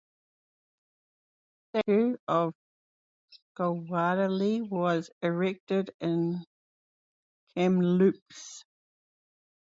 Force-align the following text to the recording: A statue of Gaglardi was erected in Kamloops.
A 1.75 1.81
statue 1.83 2.15
of 2.27 2.55
Gaglardi 3.55 4.67
was 4.67 5.11
erected 5.21 5.91
in 6.01 6.43
Kamloops. 7.55 8.65